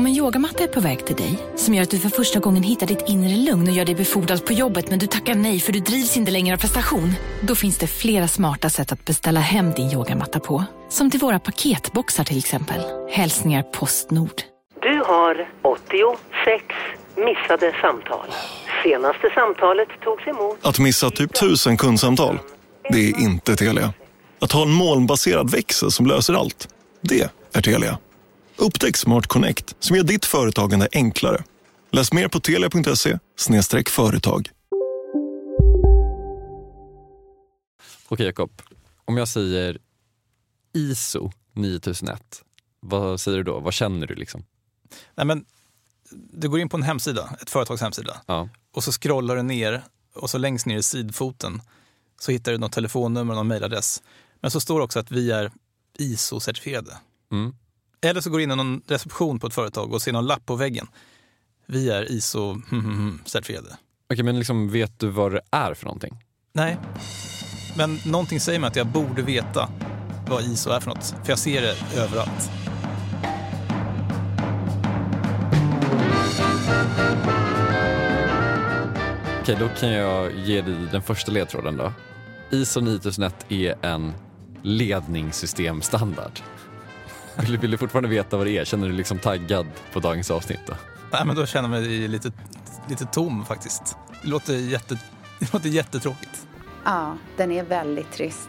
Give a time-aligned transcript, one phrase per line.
[0.00, 2.62] Om en yogamatta är på väg till dig, som gör att du för första gången
[2.62, 5.72] hittar ditt inre lugn och gör dig befordrad på jobbet men du tackar nej för
[5.72, 7.12] du drivs inte längre av prestation.
[7.42, 10.64] Då finns det flera smarta sätt att beställa hem din yogamatta på.
[10.88, 12.80] Som till våra paketboxar till exempel.
[13.10, 14.42] Hälsningar Postnord.
[14.82, 16.64] Du har 86
[17.16, 18.26] missade samtal.
[18.82, 20.58] Senaste samtalet togs emot...
[20.62, 22.38] Att missa typ tusen kundsamtal,
[22.90, 23.92] det är inte Telia.
[24.40, 26.68] Att ha en molnbaserad växel som löser allt,
[27.02, 27.98] det är Telia.
[28.60, 31.44] Upptäck Smart Connect som gör ditt företagande enklare.
[31.90, 33.18] Läs mer på telia.se
[33.86, 34.50] företag.
[38.08, 38.62] Okej Jakob,
[39.04, 39.78] om jag säger
[40.72, 42.42] ISO 9001,
[42.80, 43.60] vad säger du då?
[43.60, 44.44] Vad känner du liksom?
[45.14, 45.44] Nej, men,
[46.32, 48.48] du går in på en hemsida, ett företags hemsida, Ja.
[48.74, 49.82] och så scrollar du ner
[50.14, 51.62] och så längst ner i sidfoten
[52.20, 54.02] så hittar du något telefonnummer och någon mejladress.
[54.40, 55.52] Men så står det också att vi är
[55.98, 56.96] ISO-certifierade.
[57.32, 57.54] Mm.
[58.02, 60.46] Eller så går du in i någon reception på ett företag och ser någon lapp
[60.46, 60.86] på väggen.
[61.66, 63.76] Vi är ISO-certifierade.
[64.12, 66.24] Okej, men liksom, vet du vad det är för någonting?
[66.52, 66.78] Nej,
[67.76, 69.68] men någonting säger mig att jag borde veta
[70.28, 71.04] vad ISO är för något.
[71.04, 72.50] För jag ser det överallt.
[79.40, 81.92] Okej, då kan jag ge dig den första ledtråden då.
[82.50, 84.12] ISO 9001 är en
[84.62, 86.40] ledningssystemstandard.
[87.36, 88.64] Vill, vill du fortfarande veta vad det är?
[88.64, 90.74] Känner du dig liksom taggad på dagens avsnitt då?
[91.12, 92.32] Nej, men då känner jag mig lite,
[92.88, 93.96] lite tom faktiskt.
[94.22, 94.98] Det låter, jätte,
[95.38, 96.46] det låter jättetråkigt.
[96.84, 98.48] Ja, den är väldigt trist.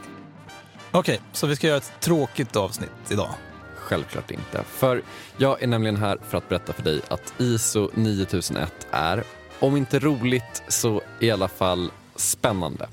[0.91, 3.29] Okej, så vi ska göra ett tråkigt avsnitt idag.
[3.75, 4.63] Självklart inte.
[4.63, 5.01] För
[5.37, 9.23] jag är nämligen här för att berätta för dig att ISO 9001 är,
[9.59, 12.87] om inte roligt, så i alla fall spännande.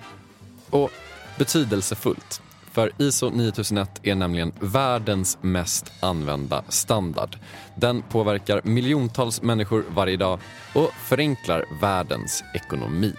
[0.70, 0.90] Och
[1.38, 2.42] betydelsefullt.
[2.78, 7.36] För ISO 9001 är nämligen världens mest använda standard.
[7.74, 10.40] Den påverkar miljontals människor varje dag
[10.74, 13.14] och förenklar världens ekonomi.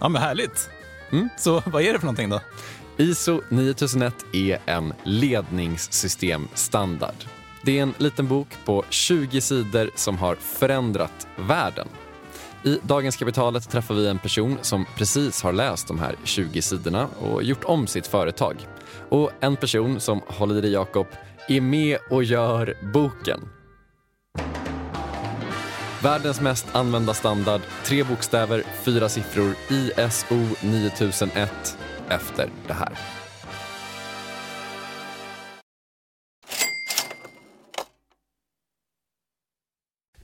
[0.00, 0.70] Ja, men härligt.
[1.10, 1.28] Mm.
[1.38, 2.40] Så vad är det för någonting då?
[2.96, 7.24] ISO 9001 är en ledningssystemstandard.
[7.62, 11.88] Det är en liten bok på 20 sidor som har förändrat världen.
[12.64, 17.06] I Dagens Kapitalet träffar vi en person som precis har läst de här 20 sidorna
[17.06, 18.66] och gjort om sitt företag.
[19.08, 21.06] Och en person som, håll i dig Jakob,
[21.48, 23.40] är med och gör boken.
[26.02, 31.78] Världens mest använda standard, tre bokstäver, fyra siffror, ISO 9001
[32.08, 33.19] efter det här.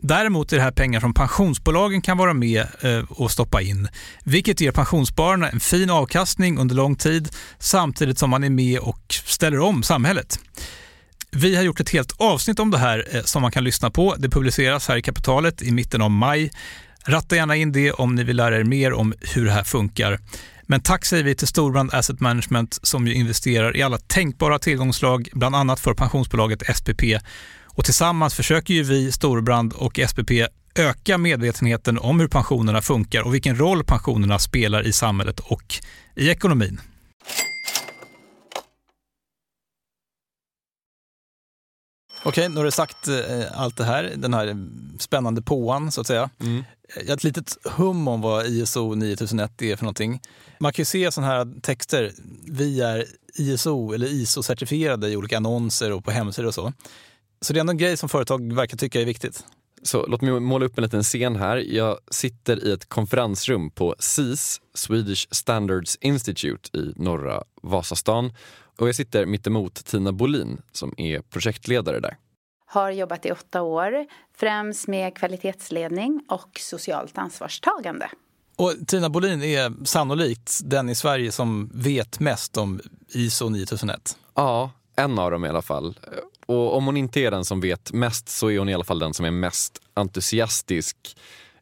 [0.00, 3.88] Däremot är det här pengar som pensionsbolagen kan vara med eh, och stoppa in,
[4.24, 7.28] vilket ger pensionsspararna en fin avkastning under lång tid
[7.58, 10.38] samtidigt som man är med och ställer om samhället.
[11.30, 14.14] Vi har gjort ett helt avsnitt om det här eh, som man kan lyssna på.
[14.18, 16.50] Det publiceras här i Kapitalet i mitten av maj.
[17.06, 20.18] Ratta gärna in det om ni vill lära er mer om hur det här funkar.
[20.62, 25.28] Men tack säger vi till Storbrand Asset Management som ju investerar i alla tänkbara tillgångslag,
[25.32, 27.02] bland annat för pensionsbolaget SPP.
[27.78, 30.30] Och tillsammans försöker ju vi, Storbrand och SPP,
[30.74, 35.74] öka medvetenheten om hur pensionerna funkar och vilken roll pensionerna spelar i samhället och
[36.14, 36.80] i ekonomin.
[42.24, 46.06] Okej, nu har du sagt eh, allt det här, den här spännande påan så att
[46.06, 46.30] säga.
[46.40, 46.64] Mm.
[46.96, 50.20] Jag har ett litet hum om vad ISO 9001 är för någonting.
[50.58, 52.12] Man kan ju se sådana här texter,
[52.46, 53.04] vi är
[53.34, 56.72] ISO eller ISO-certifierade i olika annonser och på hemsidor och så.
[57.40, 59.44] Så det är ändå en grej som företag verkar tycka är viktigt.
[59.82, 61.56] Så låt mig måla upp en liten scen här.
[61.56, 68.32] Jag sitter i ett konferensrum på SIS, Swedish Standards Institute i norra Vasastan.
[68.78, 72.16] Och jag sitter mittemot Tina Bolin som är projektledare där.
[72.66, 74.06] Har jobbat i åtta år,
[74.36, 78.10] främst med kvalitetsledning och socialt ansvarstagande.
[78.56, 84.18] Och Tina Bolin är sannolikt den i Sverige som vet mest om ISO 9001.
[84.34, 85.98] Ja, en av dem i alla fall.
[86.48, 88.98] Och om hon inte är den som vet mest så är hon i alla fall
[88.98, 90.96] den som är mest entusiastisk.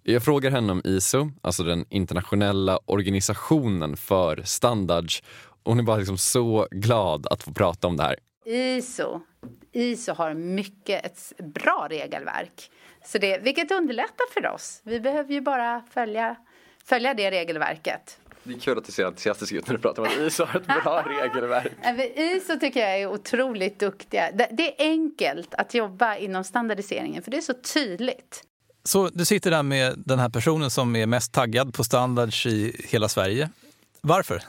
[0.02, 5.22] Jag frågar henne om ISO, alltså den internationella organisationen för standards.
[5.64, 8.16] Hon är bara liksom så glad att få prata om det här.
[8.44, 9.20] ISO,
[9.72, 12.70] ISO har mycket ett bra regelverk,
[13.04, 14.80] så det, vilket underlättar för oss.
[14.84, 16.36] Vi behöver ju bara följa,
[16.84, 18.18] följa det regelverket.
[18.46, 20.60] Det är kul att du ser entusiastisk ut när du pratar om att ISO har
[20.60, 21.72] ett bra regelverk.
[22.16, 24.30] ISO tycker jag är otroligt duktiga.
[24.50, 28.42] Det är enkelt att jobba inom standardiseringen för det är så tydligt.
[28.84, 32.86] Så du sitter där med den här personen som är mest taggad på standards i
[32.88, 33.50] hela Sverige.
[34.00, 34.42] Varför?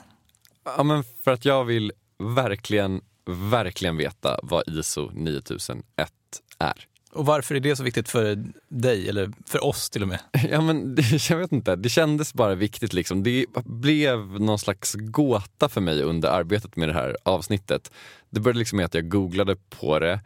[0.63, 1.91] Ja, men för att jag vill
[2.35, 3.01] verkligen,
[3.51, 6.11] verkligen veta vad ISO 9001
[6.59, 6.87] är.
[7.11, 10.19] Och varför är det så viktigt för dig, eller för oss till och med?
[10.51, 12.93] Ja, men det, jag vet inte, det kändes bara viktigt.
[12.93, 13.23] Liksom.
[13.23, 17.91] Det blev någon slags gåta för mig under arbetet med det här avsnittet.
[18.29, 20.19] Det började liksom med att jag googlade på det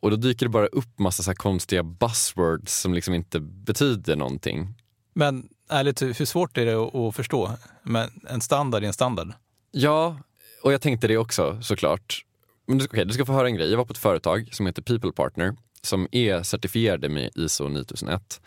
[0.00, 4.74] och då dyker det bara upp massa så konstiga buzzwords som liksom inte betyder någonting.
[5.14, 7.50] Men ärligt, hur svårt är det att förstå?
[7.82, 9.32] Men en standard är en standard.
[9.70, 10.16] Ja,
[10.62, 12.24] och jag tänkte det också såklart.
[12.66, 13.70] Men du, okay, du ska få höra en grej.
[13.70, 18.40] Jag var på ett företag som heter People Partner som är certifierade med ISO 9001.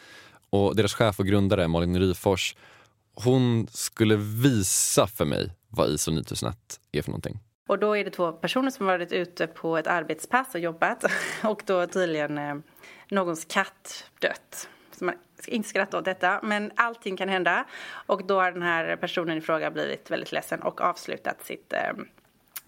[0.49, 2.55] Och deras chef och grundare Malin Ryfors,
[3.13, 6.57] hon skulle visa för mig vad ISO 9001
[6.91, 7.39] är för någonting.
[7.67, 11.05] Och då är det två personer som varit ute på ett arbetspass och jobbat
[11.43, 12.55] och då tydligen eh,
[13.09, 14.69] någons katt dött.
[14.91, 17.65] Så man ska inte skratta åt detta, men allting kan hända.
[18.05, 21.79] Och då har den här personen i fråga blivit väldigt ledsen och avslutat sitt eh,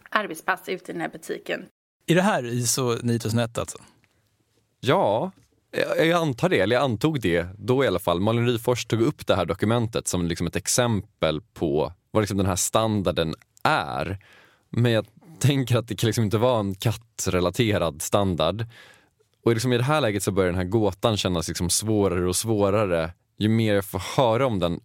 [0.10, 1.66] arbetspass ute i den här butiken.
[2.06, 3.78] Är det här ISO 9001 alltså?
[4.80, 5.32] Ja,
[5.98, 8.20] jag antar det, eller jag antog det då i alla fall.
[8.20, 12.48] Malin Ryfors tog upp det här dokumentet som liksom ett exempel på vad liksom den
[12.48, 14.18] här standarden är.
[14.70, 15.06] Men jag
[15.40, 18.66] tänker att det kan liksom inte vara en kattrelaterad standard.
[19.44, 22.36] Och liksom i det här läget så börjar den här gåtan kännas liksom svårare och
[22.36, 24.80] svårare ju mer jag får höra om den.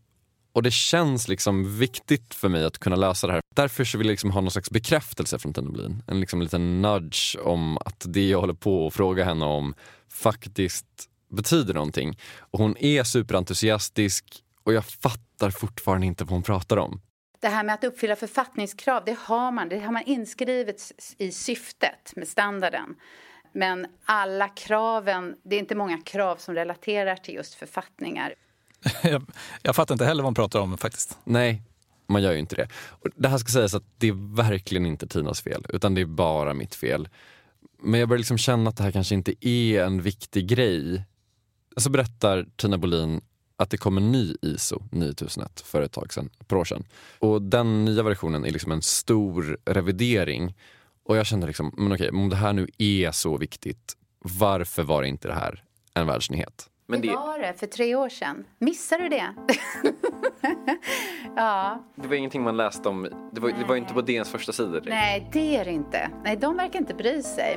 [0.52, 3.42] Och det känns liksom viktigt för mig att kunna lösa det här.
[3.54, 7.36] Därför så vill jag liksom ha någon slags bekräftelse från Tina En liksom liten nudge
[7.42, 9.74] om att det jag håller på att fråga henne om
[10.08, 10.86] faktiskt
[11.30, 12.18] betyder någonting.
[12.38, 17.00] Och hon är superentusiastisk och jag fattar fortfarande inte vad hon pratar om.
[17.40, 22.12] Det här med att uppfylla författningskrav, det har man, det har man inskrivet i syftet
[22.16, 22.94] med standarden.
[23.52, 28.34] Men alla kraven, det är inte många krav som relaterar till just författningar
[29.02, 29.30] jag,
[29.62, 31.18] jag fattar inte heller vad hon pratar om faktiskt.
[31.24, 31.62] Nej,
[32.06, 32.68] man gör ju inte det.
[32.88, 36.06] Och det här ska sägas att det är verkligen inte Tinas fel, utan det är
[36.06, 37.08] bara mitt fel.
[37.82, 41.04] Men jag börjar liksom känna att det här kanske inte är en viktig grej.
[41.76, 43.20] Så berättar Tina Bolin
[43.56, 46.84] att det kom en ny ISO 9001 för ett tag sedan, ett par år sedan.
[47.18, 50.54] Och den nya versionen är liksom en stor revidering.
[51.04, 55.02] Och jag kände liksom, men okej, om det här nu är så viktigt, varför var
[55.02, 56.68] inte det här en världsnyhet?
[56.92, 57.08] Men det...
[57.08, 58.44] det var det för tre år sedan.
[58.58, 59.26] Missade du det?
[61.36, 61.84] ja.
[61.94, 63.08] Det var ingenting man läste om.
[63.32, 64.82] Det var, det var inte på DNs första sidor.
[64.86, 66.10] Nej, det är det inte.
[66.24, 67.56] Nej, de verkar inte bry sig.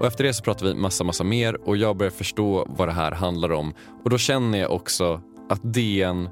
[0.00, 2.92] Och efter det så pratar vi massa, massa mer och jag börjar förstå vad det
[2.92, 3.74] här handlar om.
[4.04, 6.28] Och då känner jag också att DN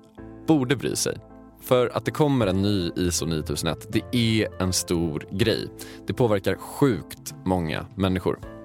[0.46, 1.16] borde bry sig.
[1.62, 5.68] För att det kommer en ny ISO 9001, det är en stor grej.
[6.06, 8.59] Det påverkar sjukt många människor.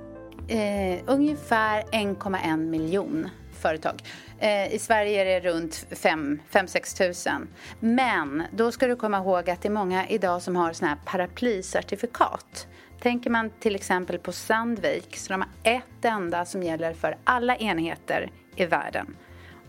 [0.47, 4.03] Eh, ungefär 1,1 miljon företag.
[4.39, 7.47] Eh, I Sverige är det runt 5-6 tusen.
[7.79, 10.97] Men då ska du komma ihåg att det är många idag som har såna här
[11.05, 12.67] paraplycertifikat.
[12.99, 17.55] Tänker man till exempel på Sandvik så de har ett enda som gäller för alla
[17.55, 19.15] enheter i världen.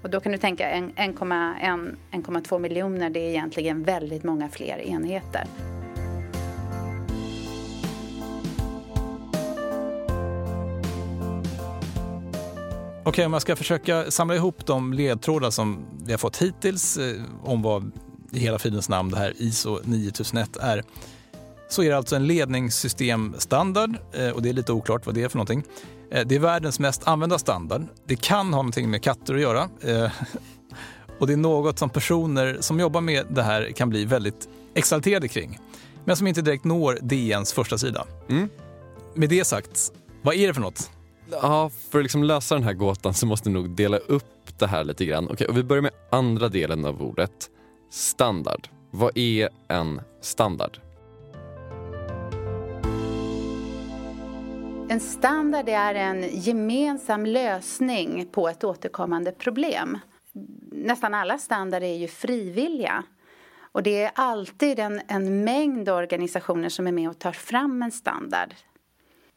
[0.03, 5.45] Och då kan du tänka 1,2 miljoner, det är egentligen väldigt många fler enheter.
[13.07, 17.23] Okej, om jag ska försöka samla ihop de ledtrådar som vi har fått hittills eh,
[17.45, 17.91] om vad
[18.33, 20.85] i hela fridens namn det här ISO 9001 är.
[21.69, 25.29] så är det alltså en ledningssystemstandard eh, och det är lite oklart vad det är
[25.29, 25.63] för någonting.
[26.11, 27.83] Eh, det är världens mest använda standard.
[28.07, 29.69] Det kan ha någonting med katter att göra.
[31.19, 35.29] Och det är något som personer som jobbar med det här kan bli väldigt exalterade
[35.29, 35.59] kring.
[36.05, 38.07] Men som inte direkt når DNs första sida.
[38.29, 38.49] Mm.
[39.15, 40.91] Med det sagt, vad är det för något?
[41.31, 44.67] Ja, för att liksom lösa den här gåtan så måste vi nog dela upp det
[44.67, 45.29] här lite grann.
[45.31, 47.51] Okej, och vi börjar med andra delen av ordet.
[47.91, 48.69] Standard.
[48.91, 50.79] Vad är en standard?
[54.89, 59.99] En standard är en gemensam lösning på ett återkommande problem.
[60.73, 63.03] Nästan alla standarder är ju frivilliga.
[63.73, 67.93] Och det är alltid en, en mängd organisationer som är med och tar fram en
[67.93, 68.55] standard.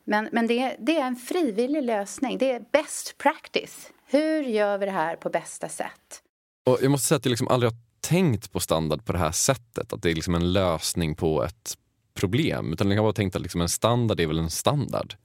[0.09, 2.37] Men, men det, det är en frivillig lösning.
[2.37, 3.89] Det är best practice.
[4.05, 6.21] Hur gör vi det här på bästa sätt?
[6.65, 9.31] Och jag måste säga att jag liksom aldrig har tänkt på standard på det här
[9.31, 9.93] sättet.
[9.93, 11.77] Att det är liksom en lösning på ett
[12.13, 12.73] problem.
[12.73, 15.15] Utan jag har bara tänkt att liksom en standard är väl en standard.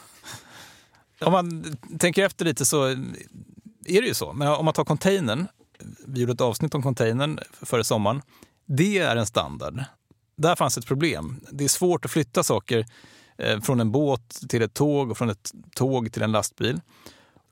[1.20, 4.32] om man tänker efter lite så är det ju så.
[4.32, 5.46] Men om man tar containern.
[6.06, 8.22] Vi gjorde ett avsnitt om containern före sommaren.
[8.66, 9.84] Det är en standard.
[10.36, 11.40] Där fanns ett problem.
[11.50, 12.86] Det är svårt att flytta saker
[13.38, 16.80] Eh, från en båt till ett tåg och från ett tåg till en lastbil.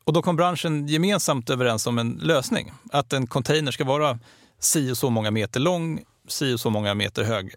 [0.05, 2.73] Och då kom branschen gemensamt överens om en lösning.
[2.93, 4.19] Att en container ska vara
[4.59, 7.55] si och så många meter lång, si och så många meter hög.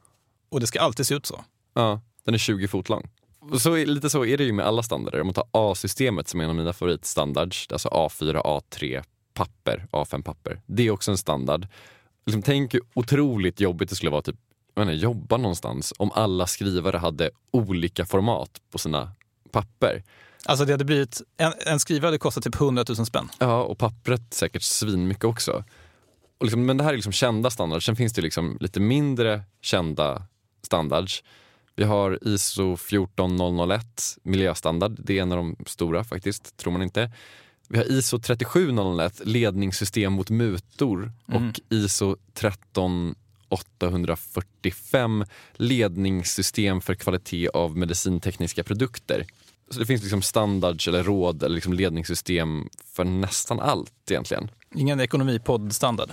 [0.49, 1.43] Och det ska alltid se ut så.
[1.73, 3.09] Ja, den är 20 fot lång.
[3.59, 5.21] Så, lite så är det ju med alla standarder.
[5.21, 9.03] Om man tar A-systemet som är en av mina favoritstandards, alltså A4, A3
[9.33, 10.61] papper, A5 papper.
[10.65, 11.67] Det är också en standard.
[12.25, 14.35] Liksom, tänk hur otroligt jobbigt det skulle vara typ,
[14.81, 19.11] inte, jobba någonstans om alla skrivare hade olika format på sina
[19.51, 20.03] papper.
[20.45, 23.29] Alltså det hade blivit, en, en skrivare hade kostat typ 100 000 spänn.
[23.39, 25.63] Ja, och pappret säkert svinmycket också.
[26.37, 27.85] Och liksom, men det här är liksom kända standards.
[27.85, 30.23] Sen finns det liksom lite mindre kända
[30.61, 31.23] standards.
[31.75, 34.95] Vi har ISO 14001, miljöstandard.
[34.99, 37.11] Det är en av de stora faktiskt, tror man inte.
[37.69, 41.49] Vi har ISO 37001, ledningssystem mot mutor mm.
[41.49, 42.17] och ISO
[43.49, 49.25] 13845, ledningssystem för kvalitet av medicintekniska produkter.
[49.69, 54.51] Så det finns liksom standards eller råd eller liksom ledningssystem för nästan allt egentligen.
[54.75, 56.09] Ingen ekonomipodd-standard?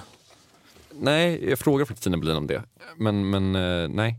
[0.91, 2.63] Nej, jag frågar faktiskt Tina Bolin om det.
[2.97, 4.17] Men, men eh, nej.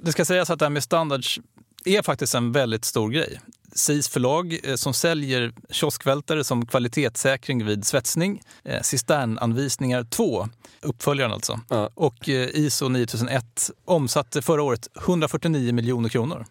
[0.00, 1.40] Det ska sägas att det här med standards
[1.84, 3.40] är faktiskt en väldigt stor grej.
[3.74, 10.48] SIS förlag eh, som säljer kioskvältare som kvalitetssäkring vid svetsning, eh, cisternanvisningar 2,
[10.82, 11.90] uppföljaren alltså, ja.
[11.94, 16.46] och eh, ISO 9001 omsatte förra året 149 miljoner kronor.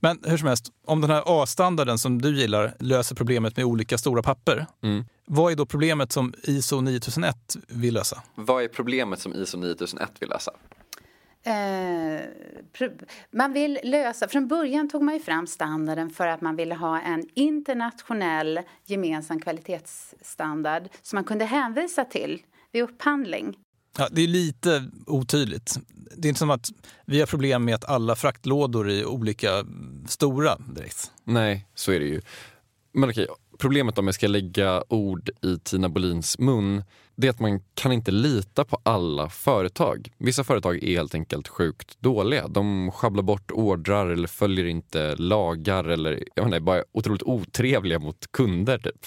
[0.00, 3.98] Men hur som helst, om den här A-standarden som du gillar löser problemet med olika
[3.98, 5.04] stora papper, mm.
[5.26, 7.36] vad är då problemet som ISO 9001
[7.68, 8.22] vill lösa?
[8.34, 10.52] Vad är problemet som ISO 9001 vill lösa?
[11.42, 12.20] Eh,
[13.30, 17.00] man vill lösa, från början tog man ju fram standarden för att man ville ha
[17.00, 22.42] en internationell gemensam kvalitetsstandard som man kunde hänvisa till
[22.72, 23.56] vid upphandling.
[23.98, 25.78] Ja, det är lite otydligt.
[26.16, 26.68] Det är inte som att
[27.06, 29.64] vi har problem med att alla fraktlådor är olika
[30.08, 31.12] stora direkt.
[31.24, 32.20] Nej, så är det ju.
[32.92, 33.26] Men okej,
[33.58, 36.84] problemet om jag ska lägga ord i Tina Bolins mun
[37.20, 40.08] det är att man kan inte lita på alla företag.
[40.18, 42.48] Vissa företag är helt enkelt sjukt dåliga.
[42.48, 47.98] De sjabblar bort ordrar eller följer inte lagar eller jag menar, är bara otroligt otrevliga
[47.98, 48.78] mot kunder.
[48.78, 49.06] Typ.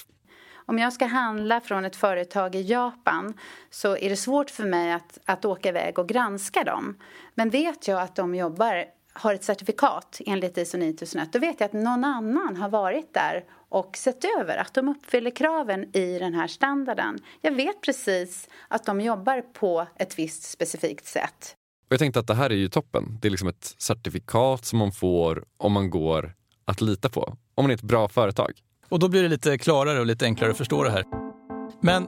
[0.65, 3.33] Om jag ska handla från ett företag i Japan
[3.69, 6.95] så är det svårt för mig att, att åka iväg och granska dem.
[7.35, 11.65] Men vet jag att de jobbar har ett certifikat enligt ISO 9001 då vet jag
[11.65, 16.33] att någon annan har varit där och sett över att de uppfyller kraven i den
[16.33, 17.19] här standarden.
[17.41, 21.55] Jag vet precis att de jobbar på ett visst specifikt sätt.
[21.89, 23.17] Jag tänkte att det här är ju toppen.
[23.21, 26.33] Det är liksom ett certifikat som man får om man går
[26.65, 27.37] att lita på.
[27.55, 28.51] Om man är ett bra företag.
[28.89, 31.03] Och då blir det lite klarare och lite enklare att förstå det här.
[31.81, 32.07] Men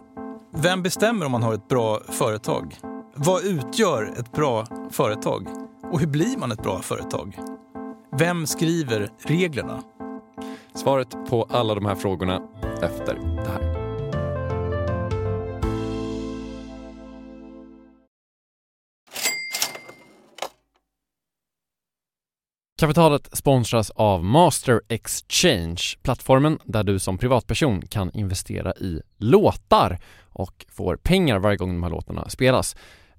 [0.57, 2.77] vem bestämmer om man har ett bra företag?
[3.15, 5.64] Vad utgör ett bra företag?
[5.95, 7.37] Och hur blir man ett bra företag?
[8.19, 9.83] Vem skriver reglerna?
[10.73, 12.41] Svaret på alla de här frågorna
[12.81, 13.75] efter det här.
[22.79, 29.99] Kapitalet sponsras av Master Exchange, plattformen där du som privatperson kan investera i låtar
[30.29, 32.75] och får pengar varje gång de här låtarna spelas.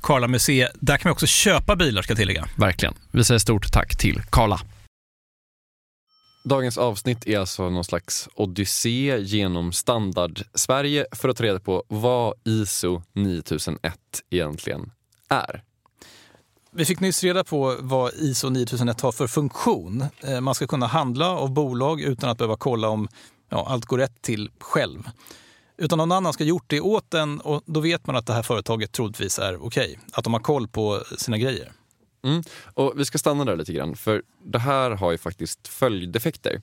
[0.00, 0.72] Karla Museet.
[0.74, 2.48] Där kan man också köpa bilar ska jag tillägga.
[2.56, 2.94] Verkligen.
[3.10, 4.60] Vi säger stort tack till Karla.
[6.44, 12.34] Dagens avsnitt är alltså någon slags odyssé genom standard-Sverige för att ta reda på vad
[12.44, 13.94] ISO 9001
[14.30, 14.90] egentligen
[15.28, 15.62] är.
[16.70, 20.04] Vi fick nyss reda på vad ISO 9001 har för funktion.
[20.20, 23.08] Eh, man ska kunna handla av bolag utan att behöva kolla om
[23.48, 25.10] ja, allt går rätt till själv.
[25.78, 28.42] Utan någon annan ska gjort det åt en och då vet man att det här
[28.42, 29.90] företaget troligtvis är okej.
[29.90, 31.72] Okay, att de har koll på sina grejer.
[32.24, 32.42] Mm.
[32.74, 36.60] Och vi ska stanna där lite grann, för det här har ju faktiskt följdeffekter.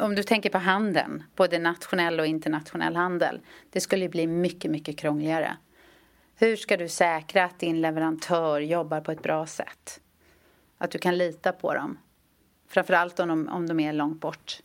[0.00, 3.40] Om du tänker på handeln, både nationell och internationell handel,
[3.72, 5.56] det skulle bli mycket, mycket krångligare.
[6.34, 10.00] Hur ska du säkra att din leverantör jobbar på ett bra sätt?
[10.78, 11.98] Att du kan lita på dem.
[12.68, 14.58] Framförallt om de, om de är långt bort.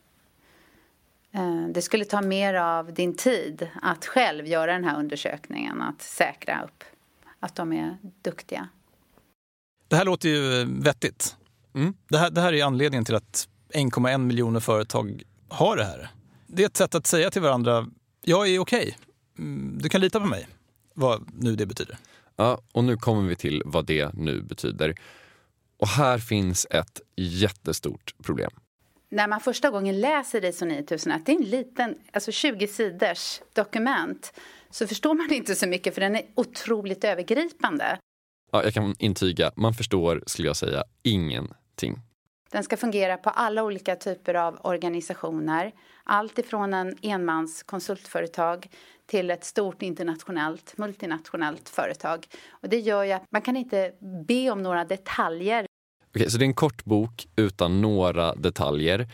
[1.31, 6.01] Eh, det skulle ta mer av din tid att själv göra den här undersökningen, att
[6.01, 6.83] säkra upp
[7.39, 8.69] att de är duktiga.
[9.87, 11.35] Det här låter ju vettigt.
[11.75, 11.93] Mm.
[12.09, 16.09] Det, här, det här är anledningen till att 1,1 miljoner företag har det här.
[16.47, 17.87] Det är ett sätt att säga till varandra,
[18.21, 18.93] jag är okej, okay.
[19.37, 20.47] Mm, du kan lita på mig
[20.93, 21.97] vad nu det betyder.
[22.35, 24.95] Ja, och nu kommer vi till vad det nu betyder.
[25.77, 28.51] Och här finns ett jättestort problem.
[29.13, 34.33] När man första gången läser ISO 9001, det är en liten, alltså 20 sidors dokument,
[34.69, 37.97] så förstår man inte så mycket för den är otroligt övergripande.
[38.51, 41.99] Ja, jag kan intyga, man förstår, skulle jag säga, ingenting.
[42.51, 45.71] Den ska fungera på alla olika typer av organisationer.
[46.03, 48.67] Allt ifrån en enmans konsultföretag
[49.05, 52.27] till ett stort internationellt, multinationellt företag.
[52.49, 53.93] Och det gör ju att man kan inte
[54.27, 55.65] be om några detaljer.
[56.15, 59.07] Okej, så det är en kort bok utan några detaljer.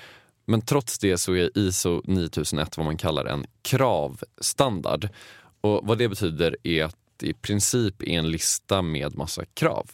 [0.46, 5.10] Men trots det så är ISO 9001 vad man kallar en kravstandard.
[5.62, 9.92] Och vad det betyder är att det i princip är en lista med massa krav.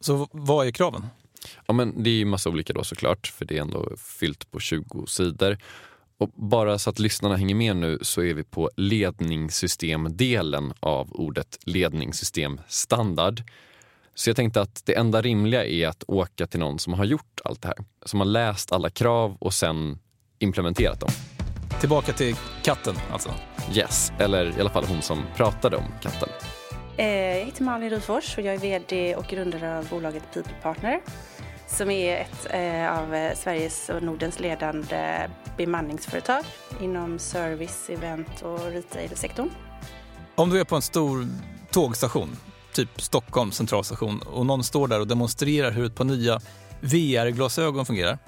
[0.00, 1.06] Så vad är kraven?
[1.66, 5.06] Ja, men det är massa olika då såklart, för det är ändå fyllt på 20
[5.06, 5.58] sidor.
[6.18, 11.58] Och bara så att lyssnarna hänger med nu så är vi på ledningssystemdelen av ordet
[11.64, 13.42] ledningssystemstandard.
[14.14, 17.40] Så jag tänkte att det enda rimliga är att åka till någon som har gjort
[17.44, 17.76] allt det här.
[18.06, 19.98] Som har läst alla krav och sen
[20.38, 21.10] implementerat dem.
[21.80, 23.30] Tillbaka till katten alltså?
[23.74, 26.28] Yes, eller i alla fall hon som pratade om katten.
[26.96, 31.00] Eh, jag heter Malin Rudfors och jag är VD och grundare av bolaget People Partner
[31.66, 36.44] som är ett eh, av Sveriges och Nordens ledande bemanningsföretag
[36.80, 39.50] inom service, event och retail-sektorn.
[40.34, 41.26] Om du är på en stor
[41.70, 42.36] tågstation,
[42.74, 46.40] typ Stockholm centralstation och någon står där och demonstrerar hur ett par nya
[46.80, 48.18] VR-glasögon fungerar,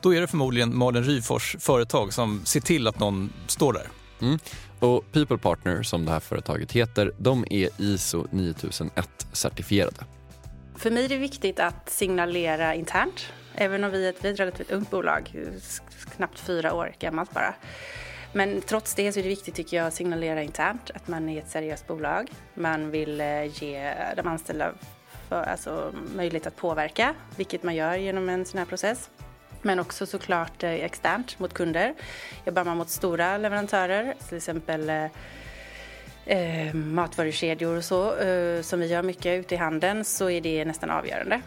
[0.00, 3.88] då är det förmodligen Malin Ryfors företag som ser till att någon står där.
[4.20, 4.38] Mm.
[4.80, 10.04] Och People Partner, som det här företaget heter, de är ISO 9001-certifierade.
[10.76, 14.32] För mig är det viktigt att signalera internt, även om vi är ett, vi är
[14.32, 15.32] ett relativt ungt bolag,
[16.16, 17.54] knappt fyra år gammalt bara.
[18.38, 21.38] Men trots det så är det viktigt tycker jag att signalera internt att man är
[21.38, 22.30] ett seriöst bolag.
[22.54, 24.72] Man vill eh, ge de anställda
[25.28, 29.10] för, alltså, möjlighet att påverka, vilket man gör genom en sån här process.
[29.62, 31.94] Men också såklart eh, externt mot kunder.
[32.46, 35.04] Jobbar man mot stora leverantörer, till exempel eh,
[36.26, 40.64] eh, matvarukedjor och så, eh, som vi gör mycket ute i handeln, så är det
[40.64, 41.40] nästan avgörande.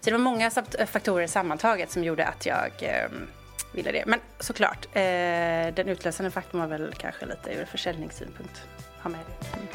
[0.00, 0.50] Så det var många
[0.86, 3.10] faktorer sammantaget som gjorde att jag eh,
[3.72, 4.04] ville det.
[4.06, 8.62] Men såklart, eh, den utlösande faktorn var väl kanske lite ur försäljningssynpunkt.
[9.02, 9.46] Ha med det.
[9.56, 9.66] Mm.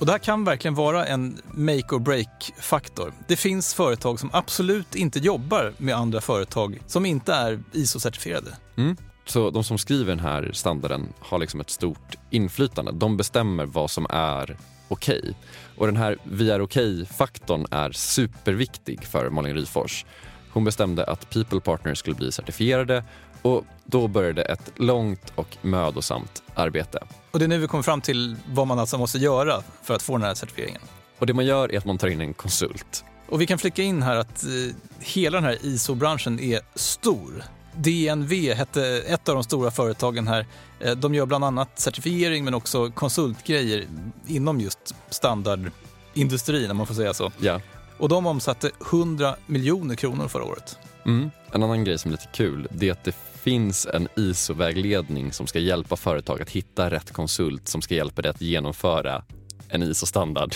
[0.00, 3.12] Och det här kan verkligen vara en make or break-faktor.
[3.28, 8.54] Det finns företag som absolut inte jobbar med andra företag som inte är ISO-certifierade.
[8.76, 8.96] Mm.
[9.26, 12.92] Så de som skriver den här standarden har liksom ett stort inflytande.
[12.92, 14.56] De bestämmer vad som är
[14.88, 15.18] okej.
[15.18, 15.34] Okay.
[15.76, 20.04] Och den här vi är okej-faktorn är superviktig för Malin Ryfors.
[20.52, 23.04] Hon bestämde att People Partner skulle bli certifierade
[23.42, 26.98] och då började ett långt och mödosamt arbete.
[27.30, 30.02] Och det är nu vi kommer fram till vad man alltså måste göra för att
[30.02, 30.82] få den här certifieringen.
[31.18, 33.04] Och det man gör är att man tar in en konsult.
[33.28, 34.50] Och vi kan flika in här att eh,
[35.00, 37.44] hela den här ISO-branschen är stor.
[37.76, 40.46] DNV hette ett av de stora företagen här.
[40.80, 43.86] Eh, de gör bland annat certifiering men också konsultgrejer
[44.26, 47.32] inom just standardindustrin om man får säga så.
[47.38, 47.60] Ja.
[47.98, 50.78] Och de omsatte 100 miljoner kronor förra året.
[51.06, 51.30] Mm.
[51.52, 55.46] En annan grej som är lite kul det är att det finns en ISO-vägledning som
[55.46, 59.24] ska hjälpa företag att hitta rätt konsult som ska hjälpa dig att genomföra
[59.68, 60.54] en ISO-standard.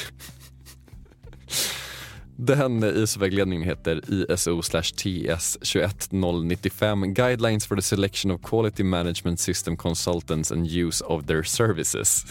[2.42, 4.00] Den ISO-vägledningen heter
[4.32, 11.26] ISO TS 21095 Guidelines for the selection of quality management system consultants and use of
[11.26, 12.24] their services.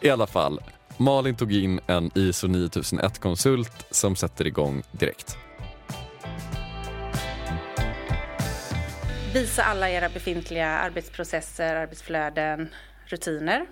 [0.00, 0.60] I alla fall,
[0.96, 5.36] Malin tog in en ISO 9001-konsult som sätter igång direkt.
[9.34, 12.68] Visa alla era befintliga arbetsprocesser, arbetsflöden,
[13.06, 13.66] rutiner.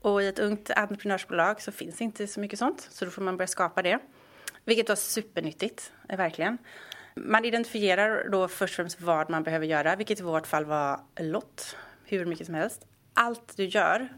[0.00, 3.36] Och i ett ungt entreprenörsbolag så finns inte så mycket sånt, så då får man
[3.36, 3.98] börja skapa det.
[4.64, 6.58] Vilket var supernyttigt, eh, verkligen.
[7.16, 11.00] Man identifierar då först och främst vad man behöver göra, vilket i vårt fall var
[11.20, 12.86] lott, hur mycket som helst.
[13.14, 14.08] Allt du gör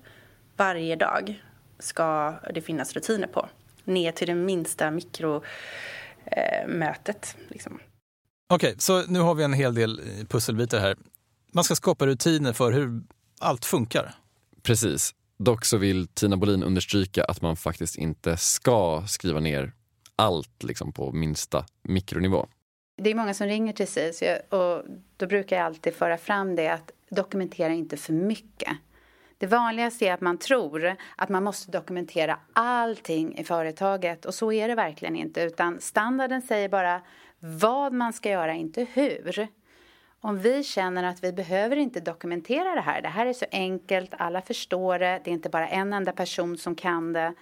[0.57, 1.43] varje dag
[1.79, 3.49] ska det finnas rutiner på.
[3.85, 5.47] Ner till det minsta mikromötet.
[7.39, 7.81] Eh, liksom.
[8.53, 10.97] Okej, okay, så nu har vi en hel del eh, pusselbitar här.
[11.53, 13.03] Man ska skapa rutiner för hur
[13.39, 14.15] allt funkar.
[14.63, 15.15] Precis.
[15.43, 19.73] Dock så vill Tina Bolin understryka att man faktiskt inte ska skriva ner
[20.17, 22.47] allt liksom på minsta mikronivå.
[23.03, 24.85] Det är många som ringer till SIS och
[25.17, 28.69] då brukar jag alltid föra fram det att dokumentera inte för mycket.
[29.39, 34.53] Det vanligaste är att man tror att man måste dokumentera allting i företaget och så
[34.53, 37.01] är det verkligen inte utan standarden säger bara
[37.39, 39.49] vad man ska göra, inte hur.
[40.23, 44.11] Om vi känner att vi behöver inte dokumentera det här, det här är så enkelt,
[44.19, 47.35] alla förstår det, det är inte bara en enda person som kan det.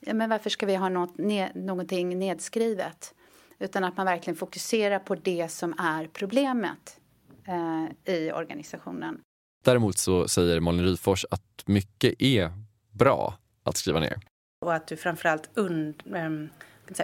[0.00, 3.14] Ja, men varför ska vi ha något, ne någonting nedskrivet?
[3.58, 7.00] Utan att man verkligen fokuserar på det som är problemet
[7.46, 9.20] eh, i organisationen.
[9.64, 12.52] Däremot så säger Malin Ryfors att mycket är
[12.90, 14.20] bra att skriva ner.
[14.60, 16.48] Och att du framförallt und, um,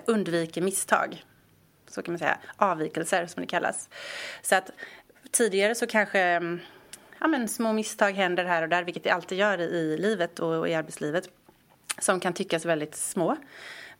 [0.07, 1.25] undviker misstag.
[1.89, 2.39] Så kan man säga.
[2.57, 3.89] Avvikelser som det kallas.
[4.43, 4.71] Så att
[5.31, 6.61] tidigare så kanske mm,
[7.21, 10.69] ja, men små misstag händer här och där, vilket det alltid gör i livet och
[10.69, 11.29] i arbetslivet,
[11.99, 13.37] som kan tyckas väldigt små.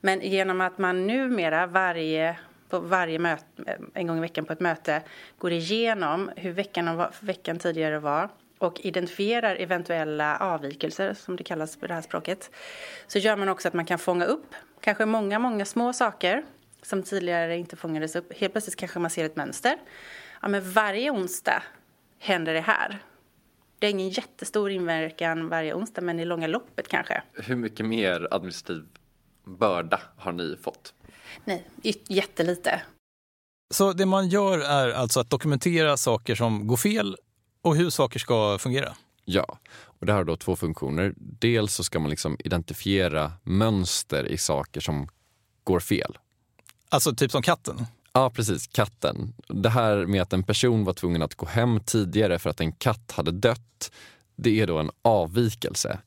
[0.01, 2.37] Men genom att man numera varje,
[2.69, 5.01] på varje möte, eh, en gång i veckan på ett möte
[5.37, 11.87] går igenom hur veckan, veckan tidigare var och identifierar eventuella avvikelser, som det kallas på
[11.87, 12.51] det här språket,
[13.07, 16.43] så gör man också att man kan fånga upp kanske många, många små saker
[16.81, 18.33] som tidigare inte fångades upp.
[18.33, 19.77] Helt plötsligt kanske man ser ett mönster.
[20.41, 21.63] Ja, men varje onsdag
[22.19, 23.03] händer det här.
[23.79, 27.23] Det är ingen jättestor inverkan varje onsdag, men i långa loppet kanske.
[27.33, 28.85] Hur mycket mer administrativ
[29.45, 30.93] börda har ni fått?
[31.45, 31.67] Nej,
[32.07, 32.81] jättelite.
[33.73, 37.17] Så det man gör är alltså att dokumentera saker som går fel
[37.61, 38.93] och hur saker ska fungera?
[39.25, 41.13] Ja, och det här har då två funktioner.
[41.17, 45.09] Dels så ska man liksom identifiera mönster i saker som
[45.63, 46.17] går fel.
[46.89, 47.85] Alltså typ som katten?
[48.17, 48.67] Ja, precis.
[48.67, 49.33] Katten.
[49.47, 52.71] Det här med att en person var tvungen att gå hem tidigare för att en
[52.71, 53.91] katt hade dött,
[54.35, 55.99] det är då en avvikelse.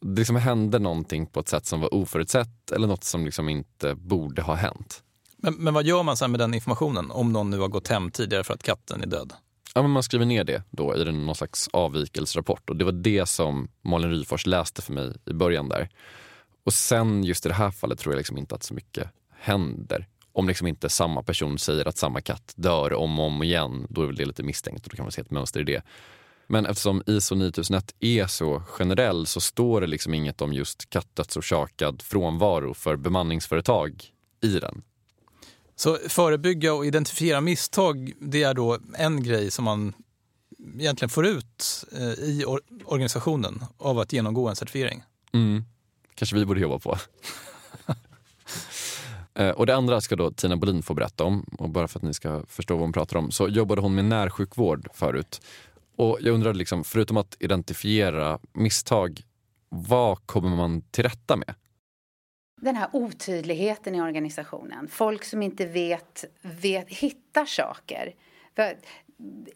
[0.00, 3.94] Det liksom hände någonting på ett sätt som var oförutsett eller något som liksom inte
[3.94, 5.02] borde ha hänt.
[5.36, 8.10] Men, men vad gör man sen med den informationen om någon nu har gått hem
[8.10, 9.32] tidigare för att katten är död?
[9.74, 13.26] Ja, men man skriver ner det då i någon slags avvikelserapport och det var det
[13.26, 15.88] som Malin Ryfors läste för mig i början där.
[16.64, 20.06] Och sen just i det här fallet tror jag liksom inte att så mycket händer.
[20.32, 24.02] Om liksom inte samma person säger att samma katt dör om och om igen, då
[24.02, 25.82] är det lite misstänkt och då kan man se ett mönster i det.
[26.46, 32.02] Men eftersom ISO 9001 är så generell så står det liksom inget om just kattdödsorsakad
[32.02, 34.04] frånvaro för bemanningsföretag
[34.40, 34.82] i den.
[35.76, 39.92] Så förebygga och identifiera misstag, det är då en grej som man
[40.78, 42.44] egentligen får ut eh, i
[42.84, 45.02] organisationen av att genomgå en certifiering?
[45.32, 45.64] Mm.
[46.14, 46.98] Kanske vi borde jobba på.
[49.40, 51.42] Eh, och det andra ska då Tina Bolin få berätta om.
[51.58, 54.04] Och bara för att ni ska förstå vad hon pratar om så jobbade hon med
[54.04, 55.40] närsjukvård förut.
[55.96, 59.20] Och jag undrar, liksom, förutom att identifiera misstag,
[59.68, 61.54] vad kommer man till rätta med?
[62.60, 64.88] Den här otydligheten i organisationen.
[64.88, 68.14] Folk som inte vet, vet hittar saker.
[68.56, 68.76] För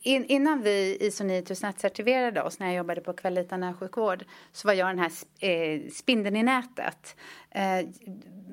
[0.03, 4.74] in, innan vi ISO 9001 certifierade oss, när jag jobbade på Kvalita närsjukvård, så var
[4.74, 7.16] jag den här eh, spindeln i nätet.
[7.50, 7.87] Eh,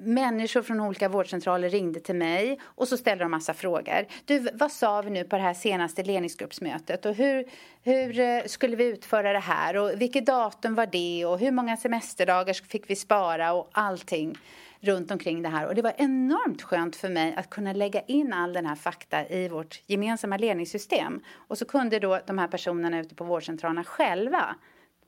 [0.03, 4.05] människor från olika vårdcentraler ringde till mig och så ställde de massa frågor.
[4.25, 7.05] Du, vad sa vi nu på det här senaste ledningsgruppsmötet?
[7.05, 7.45] Och hur,
[7.83, 9.77] hur eh, skulle vi utföra det här?
[9.77, 11.25] Och vilket datum var det?
[11.25, 13.53] Och hur många semesterdagar fick vi spara?
[13.53, 14.37] Och allting
[14.81, 15.67] runt omkring det här.
[15.67, 19.27] Och det var enormt skönt för mig att kunna lägga in all den här fakta
[19.27, 21.21] i vårt gemensamma ledningssystem.
[21.33, 24.55] Och så kunde då de här personerna ute på vårdcentralerna själva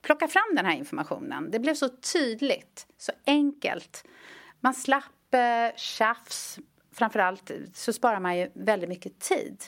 [0.01, 1.51] plocka fram den här informationen.
[1.51, 4.03] Det blev så tydligt, så enkelt.
[4.59, 6.59] Man slapp eh, tjafs.
[6.91, 9.63] Framförallt så sparar man ju väldigt mycket tid.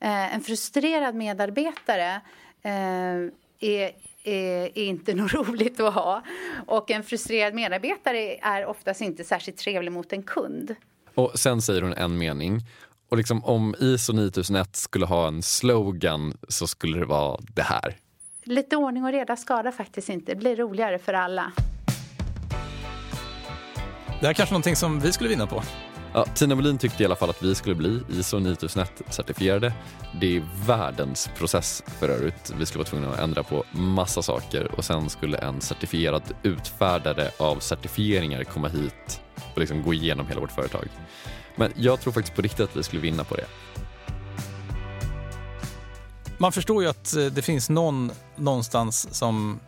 [0.00, 2.20] Eh, en frustrerad medarbetare
[2.62, 3.92] eh, är
[4.24, 6.22] är inte något roligt att ha.
[6.66, 10.74] Och en frustrerad medarbetare är oftast inte särskilt trevlig mot en kund.
[11.14, 12.60] Och sen säger hon en mening.
[13.08, 17.96] Och liksom om ISO 9001 skulle ha en slogan så skulle det vara det här.
[18.44, 20.32] Lite ordning och reda skadar faktiskt inte.
[20.32, 21.52] Det blir roligare för alla.
[24.20, 25.62] Det här är kanske någonting som vi skulle vinna på.
[26.16, 29.72] Ja, Tina Molin tyckte i alla fall att vi skulle bli ISO 9001-certifierade.
[30.20, 32.54] Det är världens process för övrigt.
[32.58, 37.30] Vi skulle vara tvungna att ändra på massa saker och sen skulle en certifierad utfärdare
[37.38, 39.20] av certifieringar komma hit
[39.54, 40.88] och liksom gå igenom hela vårt företag.
[41.56, 43.46] Men jag tror faktiskt på riktigt att vi skulle vinna på det.
[46.38, 49.60] Man förstår ju att eh, det finns någon någonstans som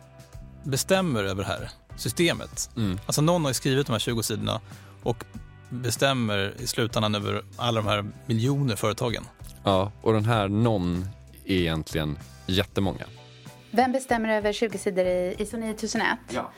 [0.63, 2.69] bestämmer över det här systemet.
[2.77, 2.99] Mm.
[3.05, 4.61] Alltså någon har skrivit de här 20 sidorna
[5.03, 5.25] och
[5.69, 9.23] bestämmer i slutändan över alla de här miljoner företagen.
[9.63, 11.09] Ja, och den här någon
[11.45, 13.05] är egentligen jättemånga.
[13.71, 16.17] Vem bestämmer över 20 sidor i ISO 9001?
[16.29, 16.51] Ja.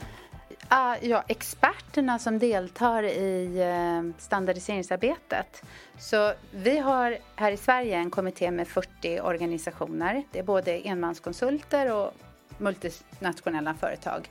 [0.68, 5.64] Ah, ja, experterna som deltar i eh, standardiseringsarbetet.
[6.00, 10.24] Så vi har här i Sverige en kommitté med 40 organisationer.
[10.32, 12.14] Det är både enmanskonsulter och
[12.58, 14.30] multinationella företag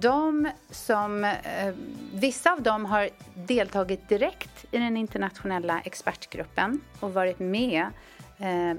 [0.00, 1.74] de som, eh,
[2.14, 7.86] vissa av dem har deltagit direkt i den internationella expertgruppen och varit med
[8.38, 8.74] eh,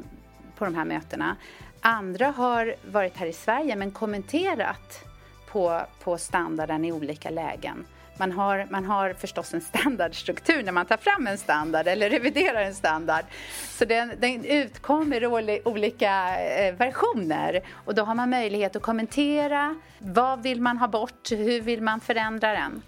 [0.57, 1.35] på de här mötena.
[1.81, 5.05] Andra har varit här i Sverige men kommenterat
[5.51, 7.85] på, på standarden i olika lägen.
[8.19, 12.61] Man har, man har förstås en standardstruktur när man tar fram en standard eller reviderar
[12.61, 13.25] en standard.
[13.69, 19.75] Så den, den utkommer i olika eh, versioner och då har man möjlighet att kommentera.
[19.99, 21.31] Vad vill man ha bort?
[21.31, 22.81] Hur vill man förändra den?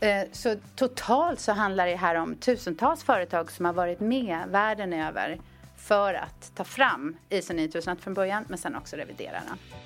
[0.00, 4.92] Eh, så totalt så handlar det här om tusentals företag som har varit med världen
[4.92, 5.40] över
[5.76, 9.80] för att ta fram ISO 9001 från början men sen också revidera den.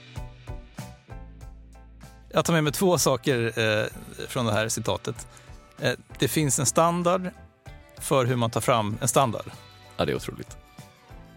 [2.34, 3.86] Jag tar med mig två saker eh,
[4.28, 5.26] från det här citatet.
[5.78, 7.30] Eh, det finns en standard
[7.98, 9.46] för hur man tar fram en standard.
[9.96, 10.56] Ja, det är otroligt.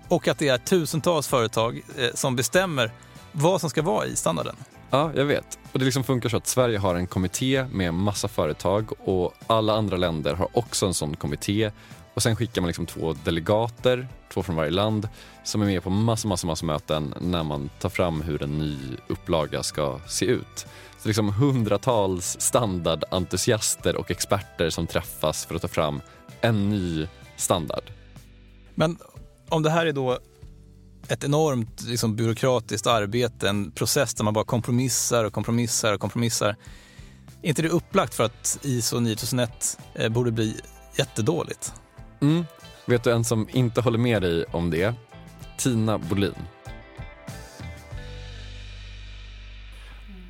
[0.08, 2.92] Och att det är tusentals företag eh, som bestämmer
[3.32, 4.56] vad som ska vara i standarden.
[4.90, 5.60] Ja, jag vet.
[5.72, 9.74] Och Det liksom funkar så att Sverige har en kommitté med massa företag och alla
[9.74, 11.72] andra länder har också en sån kommitté.
[12.18, 15.08] Och Sen skickar man liksom två delegater, två från varje land,
[15.44, 18.78] som är med på massor, massa, massa möten när man tar fram hur en ny
[19.08, 20.66] upplaga ska se ut.
[21.00, 26.02] Så liksom hundratals standardentusiaster och experter som träffas för att ta fram
[26.42, 27.92] en ny standard.
[28.76, 28.98] Men
[29.50, 30.20] om det här är då
[31.08, 36.56] ett enormt liksom, byråkratiskt arbete, en process där man bara kompromissar och kompromissar och kompromissar.
[37.42, 40.62] Är inte det upplagt för att ISO 9001 eh, borde bli
[40.98, 41.74] jättedåligt?
[42.22, 42.46] Mm.
[42.86, 44.94] Vet du en som inte håller med dig om det?
[45.58, 46.36] Tina Bolin.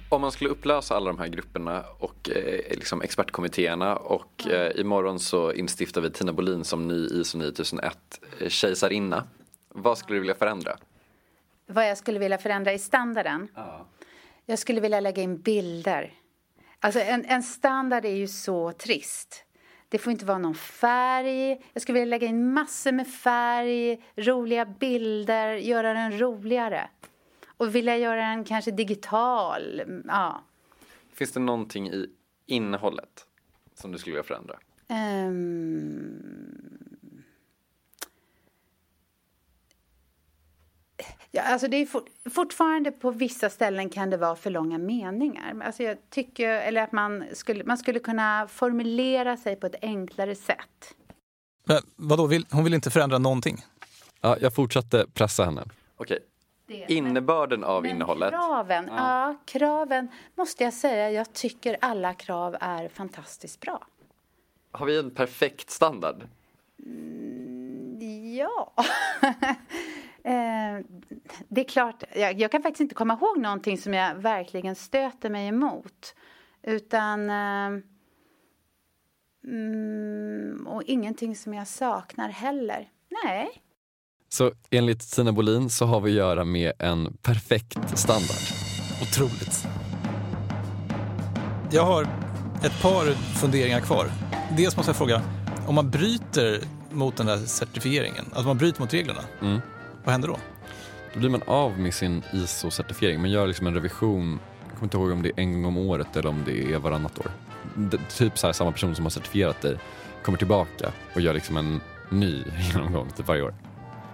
[0.10, 5.20] Om man skulle upplösa alla de här grupperna och eh, liksom expertkommittéerna och eh, imorgon
[5.20, 7.98] så instiftar vi Tina Bolin som ny ISO 9001
[8.40, 9.28] eh, kejsarinna.
[9.70, 10.78] Vad skulle du vilja förändra?
[11.68, 13.48] Vad jag skulle vilja förändra i standarden?
[14.46, 16.14] Jag skulle vilja lägga in bilder.
[16.80, 19.44] Alltså en, en standard är ju så trist.
[19.90, 21.62] Det får inte vara någon färg.
[21.74, 26.90] Jag skulle vilja lägga in massor med färg, roliga bilder, göra den roligare.
[27.58, 29.82] Och vilja göra den kanske digital.
[30.08, 30.44] Ja.
[31.14, 32.08] Finns det någonting i
[32.46, 33.26] innehållet
[33.76, 34.60] som du skulle vilja förändra?
[34.88, 36.77] Ehm.
[41.32, 45.62] Ja, alltså det är fort, fortfarande på vissa ställen kan det vara för långa meningar.
[45.66, 50.36] Alltså jag tycker, eller att man skulle, man skulle kunna formulera sig på ett enklare
[50.36, 50.96] sätt.
[51.64, 53.58] Men vadå, vill, hon vill inte förändra någonting?
[54.22, 55.64] Ja, jag fortsatte pressa henne.
[55.98, 56.20] Okej.
[56.68, 58.30] Det- Innebörden av Men innehållet.
[58.32, 59.36] Kraven, ja.
[59.46, 61.12] kraven måste jag säga.
[61.12, 63.88] Jag tycker alla krav är fantastiskt bra.
[64.72, 66.28] Har vi en perfekt standard?
[68.38, 68.74] Ja.
[70.28, 70.86] Eh,
[71.48, 75.30] det är klart, jag, jag kan faktiskt inte komma ihåg någonting som jag verkligen stöter
[75.30, 76.16] mig emot.
[76.64, 77.30] Utan...
[77.30, 77.84] eh,
[79.44, 82.88] Mm, och ingenting som jag saknar heller.
[83.26, 83.48] Nej.
[84.30, 88.38] Så enligt Tina Bolin så har vi att göra med en perfekt standard.
[89.02, 89.66] Otroligt.
[91.72, 92.04] Jag har
[92.66, 93.06] ett par
[93.40, 94.08] funderingar kvar.
[94.58, 95.22] Dels måste jag fråga,
[95.68, 96.60] om man bryter
[96.92, 99.60] mot den där certifieringen, alltså man bryter mot reglerna, Mm.
[100.08, 100.38] Vad händer då?
[101.14, 103.20] Då blir man av med sin ISO-certifiering.
[103.20, 105.78] Man gör liksom en revision, jag kommer inte ihåg om det är en gång om
[105.78, 107.32] året eller om det är varannat år.
[107.76, 109.78] Det, typ så här, samma person som har certifierat dig
[110.24, 112.44] kommer tillbaka och gör liksom en ny
[112.74, 113.56] genomgång typ varje år.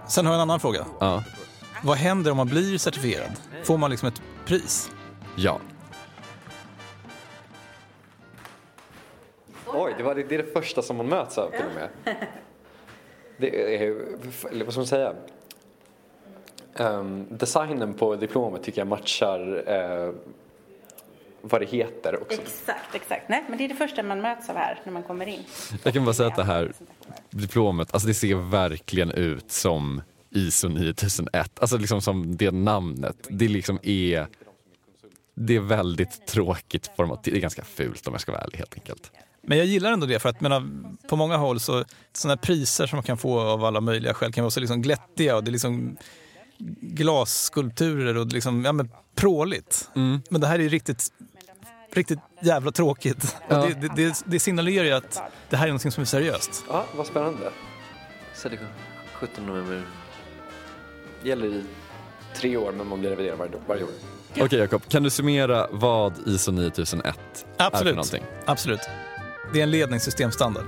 [0.08, 0.86] Sen har jag en annan fråga.
[1.00, 1.24] Ja.
[1.84, 3.32] Vad händer om man blir certifierad?
[3.64, 4.92] Får man liksom ett pris?
[5.36, 5.60] Ja.
[9.66, 12.16] Oj, det, var, det är det första som man möts av till och med.
[13.38, 13.96] Det är,
[14.66, 15.14] vad ska man säga?
[16.76, 20.14] Ehm, designen på diplomet tycker jag matchar eh,
[21.42, 22.42] vad det heter också.
[22.42, 23.30] Exakt, exakt.
[23.30, 25.44] Nej, men det är det första man möts av här när man kommer in.
[25.84, 26.72] Jag kan bara säga att det här
[27.30, 31.60] diplomet, alltså det ser verkligen ut som ISO 9001.
[31.60, 33.28] Alltså liksom som det namnet.
[33.30, 34.28] Det liksom är...
[35.36, 37.24] Det är väldigt tråkigt format.
[37.24, 39.12] Det är ganska fult om jag ska vara ärlig helt enkelt.
[39.42, 40.68] Men jag gillar ändå det för att menar,
[41.10, 44.44] på många håll så sådana priser som man kan få av alla möjliga skäl kan
[44.44, 45.98] vara så liksom glättiga och det är liksom
[46.82, 49.89] glasskulpturer och liksom, ja men pråligt.
[50.30, 51.08] Men det här är riktigt,
[51.91, 53.36] riktigt jävla tråkigt.
[53.47, 53.62] Ja.
[53.62, 56.63] Och det, det, det, det signalerar ju att det här är något som är seriöst.
[56.69, 57.52] Ja, vad spännande.
[58.34, 58.67] Silicon
[59.13, 59.84] 17 november.
[61.23, 61.63] Gäller i
[62.36, 63.89] tre år men man blir reviderad varje, varje år.
[64.39, 67.95] Okej Jakob, kan du summera vad ISO 9001 är för Absolut.
[67.95, 68.23] någonting?
[68.45, 68.80] Absolut.
[69.54, 70.65] Det är en ledningssystemstandard.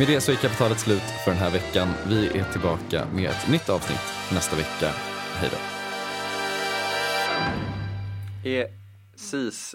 [0.00, 1.88] Med det så är kapitalet slut för den här veckan.
[2.08, 4.92] Vi är tillbaka med ett nytt avsnitt nästa vecka.
[5.34, 5.58] Hej då.
[8.50, 8.68] Är
[9.16, 9.74] SIS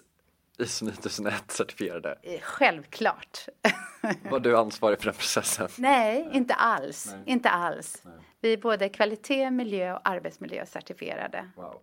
[0.58, 2.20] ISO 9001 certifierade?
[2.24, 3.48] Eh, Självklart.
[4.32, 5.70] Var du ansvarig för den processen?
[5.78, 7.16] Nej, inte alls.
[7.26, 8.04] Inte alls.
[8.42, 11.50] Vi är både kvalitet, miljö och arbetsmiljö certifierade.
[11.56, 11.82] Wow.